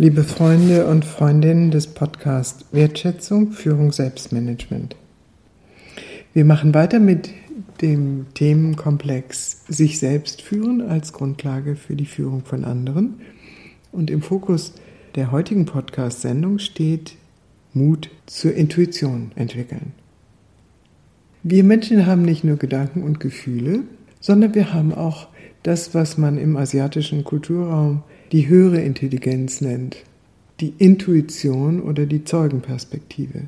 [0.00, 4.94] Liebe Freunde und Freundinnen des Podcasts Wertschätzung, Führung, Selbstmanagement.
[6.32, 7.30] Wir machen weiter mit
[7.82, 13.22] dem Themenkomplex sich selbst führen als Grundlage für die Führung von anderen.
[13.90, 14.72] Und im Fokus
[15.16, 17.16] der heutigen Podcast-Sendung steht
[17.74, 19.94] Mut zur Intuition entwickeln.
[21.42, 23.80] Wir Menschen haben nicht nur Gedanken und Gefühle,
[24.20, 25.26] sondern wir haben auch
[25.62, 28.02] das, was man im asiatischen Kulturraum
[28.32, 29.96] die höhere Intelligenz nennt,
[30.60, 33.42] die Intuition oder die Zeugenperspektive.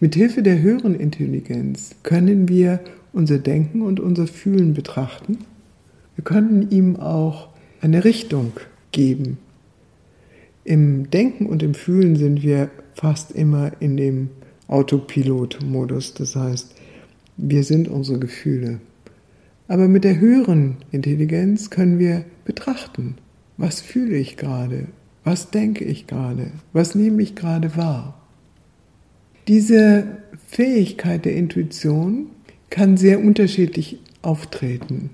[0.00, 2.80] Mithilfe der höheren Intelligenz können wir
[3.12, 5.38] unser Denken und unser Fühlen betrachten.
[6.16, 7.48] Wir können ihm auch
[7.80, 8.52] eine Richtung
[8.92, 9.38] geben.
[10.64, 14.30] Im Denken und im Fühlen sind wir fast immer in dem
[14.68, 16.74] Autopilot-Modus, das heißt,
[17.36, 18.80] wir sind unsere Gefühle.
[19.68, 23.16] Aber mit der höheren Intelligenz können wir betrachten,
[23.56, 24.86] was fühle ich gerade?
[25.24, 26.52] Was denke ich gerade?
[26.72, 28.20] Was nehme ich gerade wahr?
[29.48, 30.06] Diese
[30.46, 32.26] Fähigkeit der Intuition
[32.70, 35.10] kann sehr unterschiedlich auftreten.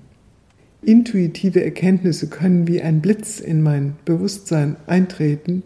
[0.81, 5.63] Intuitive Erkenntnisse können wie ein Blitz in mein Bewusstsein eintreten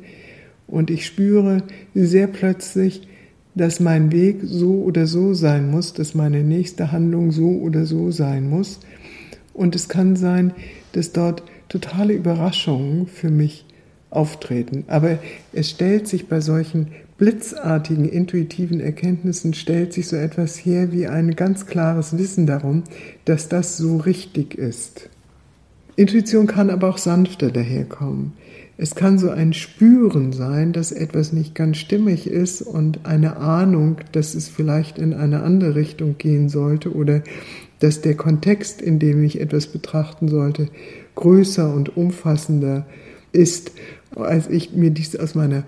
[0.67, 1.63] und ich spüre
[1.95, 3.07] sehr plötzlich,
[3.57, 8.11] dass mein Weg so oder so sein muss, dass meine nächste Handlung so oder so
[8.11, 8.79] sein muss.
[9.53, 10.53] Und es kann sein,
[10.91, 13.65] dass dort totale Überraschungen für mich
[14.09, 14.83] auftreten.
[14.87, 15.19] Aber
[15.53, 21.35] es stellt sich bei solchen blitzartigen, intuitiven Erkenntnissen, stellt sich so etwas her wie ein
[21.35, 22.83] ganz klares Wissen darum,
[23.25, 25.09] dass das so richtig ist.
[25.95, 28.33] Intuition kann aber auch sanfter daherkommen.
[28.79, 33.97] Es kann so ein Spüren sein, dass etwas nicht ganz stimmig ist und eine Ahnung,
[34.11, 37.23] dass es vielleicht in eine andere Richtung gehen sollte oder
[37.79, 40.69] dass der Kontext, in dem ich etwas betrachten sollte,
[41.15, 42.85] größer und umfassender
[43.31, 43.71] ist,
[44.15, 45.63] als ich mir dies aus meiner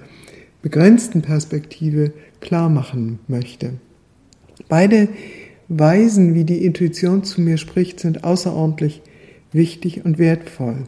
[0.61, 3.73] begrenzten Perspektive klar machen möchte.
[4.67, 5.07] Beide
[5.67, 9.01] Weisen, wie die Intuition zu mir spricht, sind außerordentlich
[9.51, 10.83] wichtig und wertvoll.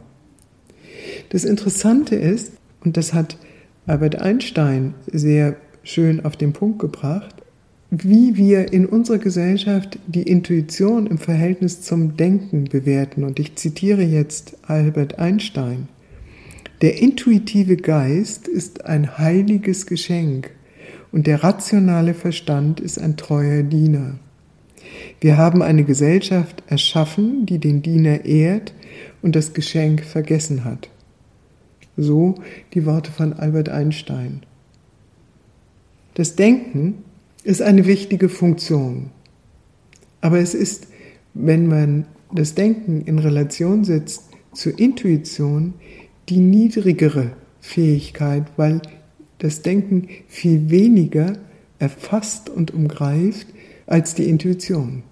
[1.32, 2.52] Das Interessante ist,
[2.84, 3.38] und das hat
[3.86, 7.36] Albert Einstein sehr schön auf den Punkt gebracht,
[7.90, 13.24] wie wir in unserer Gesellschaft die Intuition im Verhältnis zum Denken bewerten.
[13.24, 15.88] Und ich zitiere jetzt Albert Einstein.
[16.82, 20.50] Der intuitive Geist ist ein heiliges Geschenk
[21.12, 24.18] und der rationale Verstand ist ein treuer Diener.
[25.22, 28.74] Wir haben eine Gesellschaft erschaffen, die den Diener ehrt
[29.22, 30.90] und das Geschenk vergessen hat.
[31.96, 32.36] So
[32.74, 34.42] die Worte von Albert Einstein.
[36.14, 37.04] Das Denken
[37.44, 39.10] ist eine wichtige Funktion.
[40.20, 40.88] Aber es ist,
[41.34, 45.74] wenn man das Denken in Relation setzt zur Intuition,
[46.28, 48.80] die niedrigere Fähigkeit, weil
[49.38, 51.38] das Denken viel weniger
[51.78, 53.48] erfasst und umgreift
[53.86, 55.02] als die Intuition.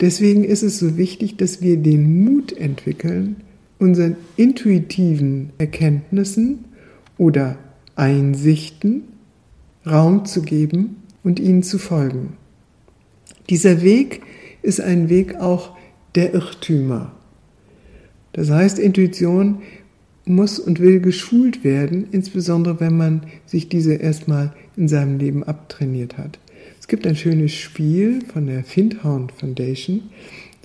[0.00, 3.36] Deswegen ist es so wichtig, dass wir den Mut entwickeln,
[3.78, 6.64] unseren intuitiven Erkenntnissen
[7.16, 7.58] oder
[7.96, 9.04] Einsichten
[9.86, 12.34] Raum zu geben und ihnen zu folgen.
[13.48, 14.22] Dieser Weg
[14.62, 15.76] ist ein Weg auch
[16.14, 17.12] der Irrtümer.
[18.32, 19.62] Das heißt, Intuition
[20.26, 26.18] muss und will geschult werden, insbesondere wenn man sich diese erstmal in seinem Leben abtrainiert
[26.18, 26.38] hat.
[26.78, 30.02] Es gibt ein schönes Spiel von der Findhound Foundation,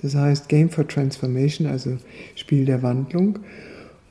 [0.04, 1.96] das heißt Game for Transformation, also
[2.34, 3.38] Spiel der Wandlung.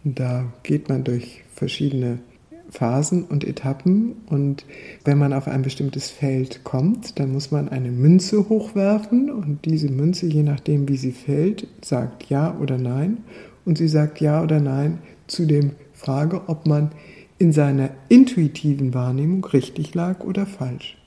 [0.04, 2.18] Und da geht man durch verschiedene
[2.72, 4.16] Phasen und Etappen.
[4.26, 4.66] Und
[5.06, 9.92] wenn man auf ein bestimmtes Feld kommt, dann muss man eine Münze hochwerfen und diese
[9.92, 13.20] Münze, je nachdem wie sie fällt, sagt ja oder nein.
[13.64, 16.90] Und sie sagt ja oder nein zu dem Frage, ob man
[17.38, 20.98] in seiner intuitiven Wahrnehmung richtig lag oder falsch.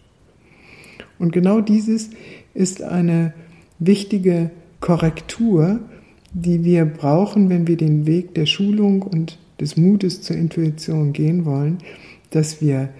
[1.19, 2.11] Und genau dieses
[2.55, 3.35] ist eine
[3.81, 5.81] wichtige Korrektur,
[6.33, 11.45] die wir brauchen, wenn wir den Weg der Schulung und des Mutes zur Intuition gehen
[11.45, 11.79] wollen,
[12.31, 12.91] dass wir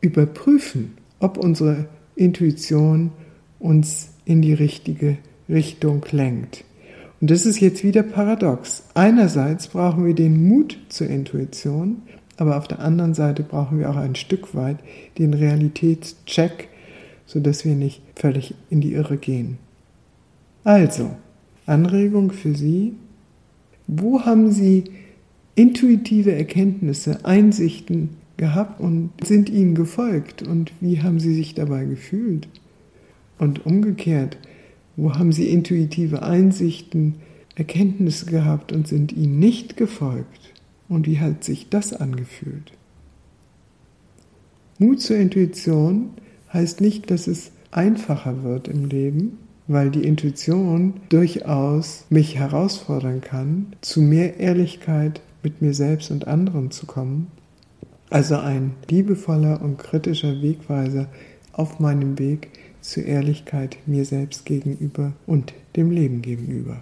[0.00, 1.86] überprüfen, ob unsere
[2.16, 3.12] Intuition
[3.58, 6.64] uns in die richtige Richtung lenkt.
[7.20, 8.84] Und das ist jetzt wieder paradox.
[8.94, 12.02] Einerseits brauchen wir den Mut zur Intuition,
[12.36, 14.78] aber auf der anderen Seite brauchen wir auch ein Stück weit
[15.18, 16.68] den Realitätscheck,
[17.26, 19.58] sodass wir nicht völlig in die Irre gehen.
[20.64, 21.10] Also,
[21.66, 22.94] Anregung für Sie.
[23.86, 24.84] Wo haben Sie
[25.54, 32.48] intuitive Erkenntnisse, Einsichten gehabt und sind ihnen gefolgt und wie haben sie sich dabei gefühlt?
[33.38, 34.38] Und umgekehrt,
[34.96, 37.16] wo haben sie intuitive Einsichten,
[37.54, 40.52] Erkenntnisse gehabt und sind ihnen nicht gefolgt?
[40.92, 42.72] und wie hat sich das angefühlt?
[44.78, 46.10] Mut zur Intuition
[46.52, 53.74] heißt nicht, dass es einfacher wird im Leben, weil die Intuition durchaus mich herausfordern kann,
[53.80, 57.28] zu mehr Ehrlichkeit mit mir selbst und anderen zu kommen.
[58.10, 61.08] Also ein liebevoller und kritischer Wegweiser
[61.52, 62.50] auf meinem Weg
[62.80, 66.78] zur Ehrlichkeit mir selbst gegenüber und dem Leben gegenüber.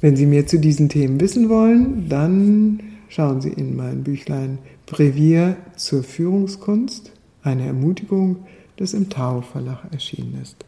[0.00, 5.56] Wenn Sie mehr zu diesen Themen wissen wollen, dann schauen Sie in mein Büchlein Brevier
[5.76, 7.12] zur Führungskunst,
[7.42, 8.36] eine Ermutigung,
[8.76, 10.67] das im Tao Verlag erschienen ist.